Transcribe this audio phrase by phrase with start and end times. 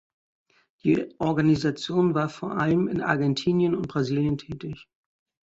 [0.83, 4.87] Die Organisation war vor allem in Argentinien und Brasilien tätig.